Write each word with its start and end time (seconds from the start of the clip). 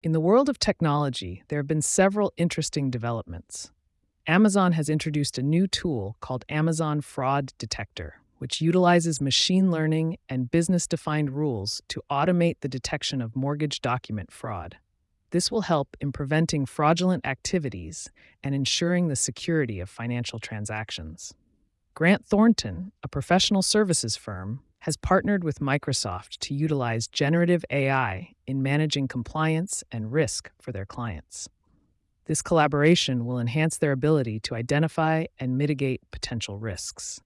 In 0.00 0.12
the 0.12 0.20
world 0.20 0.48
of 0.48 0.60
technology, 0.60 1.42
there 1.48 1.58
have 1.58 1.66
been 1.66 1.82
several 1.82 2.32
interesting 2.36 2.88
developments. 2.88 3.72
Amazon 4.28 4.70
has 4.72 4.88
introduced 4.88 5.38
a 5.38 5.42
new 5.42 5.66
tool 5.66 6.16
called 6.20 6.44
Amazon 6.48 7.00
Fraud 7.00 7.52
Detector, 7.58 8.20
which 8.38 8.60
utilizes 8.60 9.20
machine 9.20 9.72
learning 9.72 10.16
and 10.28 10.52
business 10.52 10.86
defined 10.86 11.30
rules 11.30 11.82
to 11.88 12.00
automate 12.08 12.58
the 12.60 12.68
detection 12.68 13.20
of 13.20 13.34
mortgage 13.34 13.80
document 13.80 14.30
fraud. 14.30 14.76
This 15.30 15.50
will 15.50 15.62
help 15.62 15.96
in 16.00 16.12
preventing 16.12 16.64
fraudulent 16.64 17.26
activities 17.26 18.08
and 18.44 18.54
ensuring 18.54 19.08
the 19.08 19.16
security 19.16 19.80
of 19.80 19.90
financial 19.90 20.38
transactions. 20.38 21.34
Grant 21.94 22.24
Thornton, 22.24 22.92
a 23.02 23.08
professional 23.08 23.62
services 23.62 24.16
firm, 24.16 24.60
has 24.88 24.96
partnered 24.96 25.44
with 25.44 25.58
Microsoft 25.58 26.38
to 26.38 26.54
utilize 26.54 27.08
generative 27.08 27.62
AI 27.68 28.32
in 28.46 28.62
managing 28.62 29.06
compliance 29.06 29.84
and 29.92 30.10
risk 30.10 30.50
for 30.58 30.72
their 30.72 30.86
clients. 30.86 31.46
This 32.24 32.40
collaboration 32.40 33.26
will 33.26 33.38
enhance 33.38 33.76
their 33.76 33.92
ability 33.92 34.40
to 34.40 34.54
identify 34.54 35.26
and 35.38 35.58
mitigate 35.58 36.00
potential 36.10 36.56
risks. 36.56 37.20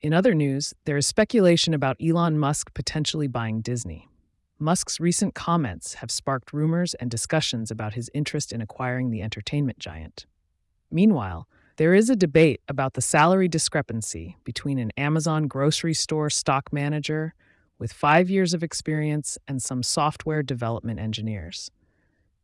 In 0.00 0.12
other 0.12 0.34
news, 0.34 0.74
there 0.86 0.96
is 0.96 1.06
speculation 1.06 1.72
about 1.72 1.96
Elon 2.04 2.36
Musk 2.36 2.74
potentially 2.74 3.28
buying 3.28 3.60
Disney. 3.60 4.08
Musk's 4.58 4.98
recent 4.98 5.36
comments 5.36 5.94
have 5.94 6.10
sparked 6.10 6.52
rumors 6.52 6.94
and 6.94 7.12
discussions 7.12 7.70
about 7.70 7.94
his 7.94 8.10
interest 8.12 8.52
in 8.52 8.60
acquiring 8.60 9.12
the 9.12 9.22
entertainment 9.22 9.78
giant. 9.78 10.26
Meanwhile, 10.90 11.46
there 11.80 11.94
is 11.94 12.10
a 12.10 12.14
debate 12.14 12.60
about 12.68 12.92
the 12.92 13.00
salary 13.00 13.48
discrepancy 13.48 14.36
between 14.44 14.78
an 14.78 14.92
Amazon 14.98 15.46
grocery 15.46 15.94
store 15.94 16.28
stock 16.28 16.70
manager 16.74 17.32
with 17.78 17.90
five 17.90 18.28
years 18.28 18.52
of 18.52 18.62
experience 18.62 19.38
and 19.48 19.62
some 19.62 19.82
software 19.82 20.42
development 20.42 21.00
engineers. 21.00 21.70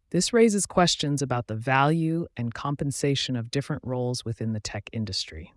This 0.08 0.32
raises 0.32 0.64
questions 0.64 1.20
about 1.20 1.48
the 1.48 1.54
value 1.54 2.26
and 2.34 2.54
compensation 2.54 3.36
of 3.36 3.50
different 3.50 3.82
roles 3.84 4.24
within 4.24 4.54
the 4.54 4.58
tech 4.58 4.88
industry. 4.90 5.52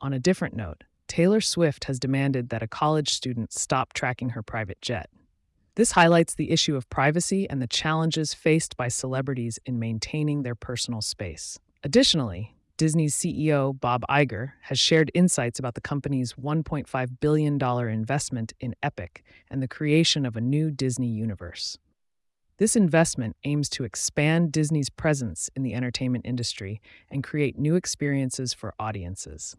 On 0.00 0.12
a 0.12 0.20
different 0.20 0.54
note, 0.54 0.84
Taylor 1.08 1.40
Swift 1.40 1.84
has 1.84 1.98
demanded 1.98 2.50
that 2.50 2.62
a 2.62 2.68
college 2.68 3.14
student 3.14 3.50
stop 3.54 3.94
tracking 3.94 4.28
her 4.28 4.42
private 4.42 4.82
jet. 4.82 5.08
This 5.76 5.92
highlights 5.92 6.34
the 6.34 6.50
issue 6.50 6.76
of 6.76 6.90
privacy 6.90 7.48
and 7.48 7.62
the 7.62 7.66
challenges 7.66 8.34
faced 8.34 8.76
by 8.76 8.88
celebrities 8.88 9.58
in 9.64 9.78
maintaining 9.78 10.42
their 10.42 10.54
personal 10.54 11.00
space. 11.00 11.58
Additionally, 11.86 12.52
Disney's 12.76 13.14
CEO 13.14 13.78
Bob 13.78 14.04
Iger 14.10 14.54
has 14.62 14.76
shared 14.76 15.08
insights 15.14 15.60
about 15.60 15.76
the 15.76 15.80
company's 15.80 16.32
$1.5 16.32 17.20
billion 17.20 17.62
investment 17.62 18.52
in 18.58 18.74
Epic 18.82 19.22
and 19.48 19.62
the 19.62 19.68
creation 19.68 20.26
of 20.26 20.36
a 20.36 20.40
new 20.40 20.72
Disney 20.72 21.06
universe. 21.06 21.78
This 22.56 22.74
investment 22.74 23.36
aims 23.44 23.68
to 23.68 23.84
expand 23.84 24.50
Disney's 24.50 24.90
presence 24.90 25.48
in 25.54 25.62
the 25.62 25.74
entertainment 25.74 26.26
industry 26.26 26.80
and 27.08 27.22
create 27.22 27.56
new 27.56 27.76
experiences 27.76 28.52
for 28.52 28.74
audiences. 28.80 29.54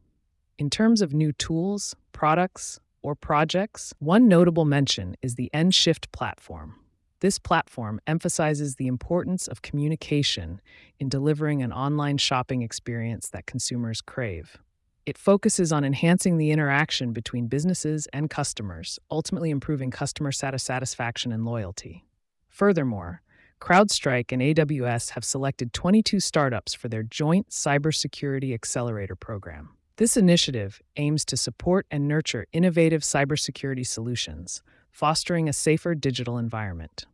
In 0.58 0.70
terms 0.70 1.02
of 1.02 1.14
new 1.14 1.32
tools, 1.32 1.96
products, 2.12 2.82
or 3.02 3.16
projects, 3.16 3.94
one 4.00 4.28
notable 4.28 4.66
mention 4.66 5.16
is 5.22 5.36
the 5.36 5.50
nShift 5.54 6.12
platform, 6.12 6.76
this 7.20 7.40
platform 7.40 8.00
emphasizes 8.06 8.76
the 8.76 8.88
importance 8.88 9.48
of 9.48 9.62
communication 9.62 10.62
in 11.00 11.10
delivering 11.10 11.62
an 11.62 11.74
online 11.74 12.18
shopping 12.18 12.62
experience 12.62 13.30
that 13.30 13.46
consumers 13.46 14.02
crave. 14.02 14.58
It 15.06 15.18
focuses 15.18 15.72
on 15.72 15.86
enhancing 15.86 16.38
the 16.38 16.52
interaction 16.52 17.14
between 17.14 17.48
businesses 17.48 18.08
and 18.12 18.30
customers, 18.30 19.00
ultimately 19.10 19.50
improving 19.50 19.90
customer 19.90 20.32
satisfaction 20.32 21.32
and 21.32 21.46
loyalty. 21.46 22.06
Furthermore, 22.50 23.22
CrowdStrike 23.62 24.32
and 24.32 24.42
AWS 24.42 25.12
have 25.12 25.24
selected 25.24 25.74
22 25.74 26.20
startups 26.20 26.74
for 26.74 26.90
their 26.90 27.04
joint 27.04 27.50
cybersecurity 27.50 28.54
accelerator 28.54 29.16
program. 29.16 29.70
This 29.96 30.16
initiative 30.16 30.82
aims 30.98 31.26
to 31.26 31.38
support 31.38 31.88
and 31.90 32.08
nurture 32.08 32.46
innovative 32.52 33.02
cybersecurity 33.02 33.88
solutions 33.88 34.62
fostering 34.98 35.48
a 35.48 35.54
safer 35.54 35.94
digital 35.94 36.40
environment. 36.40 37.06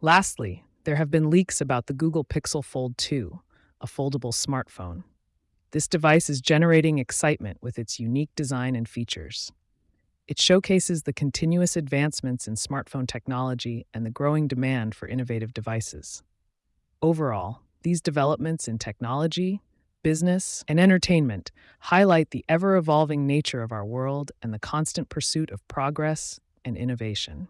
Lastly, 0.00 0.64
there 0.84 0.96
have 0.96 1.10
been 1.10 1.28
leaks 1.28 1.60
about 1.60 1.84
the 1.84 1.92
Google 1.92 2.24
Pixel 2.24 2.64
Fold 2.64 2.96
2, 2.96 3.40
a 3.82 3.86
foldable 3.86 4.32
smartphone. 4.32 5.02
This 5.72 5.86
device 5.86 6.30
is 6.30 6.40
generating 6.40 6.98
excitement 6.98 7.58
with 7.60 7.78
its 7.78 8.00
unique 8.00 8.30
design 8.34 8.74
and 8.74 8.88
features. 8.88 9.52
It 10.26 10.40
showcases 10.40 11.02
the 11.02 11.12
continuous 11.12 11.76
advancements 11.76 12.48
in 12.48 12.54
smartphone 12.54 13.06
technology 13.06 13.84
and 13.92 14.06
the 14.06 14.10
growing 14.10 14.48
demand 14.48 14.94
for 14.94 15.06
innovative 15.06 15.52
devices. 15.52 16.22
Overall, 17.02 17.60
these 17.82 18.00
developments 18.00 18.66
in 18.66 18.78
technology, 18.78 19.60
business, 20.02 20.64
and 20.66 20.80
entertainment 20.80 21.52
highlight 21.80 22.30
the 22.30 22.46
ever 22.48 22.76
evolving 22.76 23.26
nature 23.26 23.62
of 23.62 23.72
our 23.72 23.84
world 23.84 24.32
and 24.40 24.54
the 24.54 24.58
constant 24.58 25.10
pursuit 25.10 25.50
of 25.50 25.68
progress 25.68 26.40
and 26.64 26.76
innovation. 26.76 27.48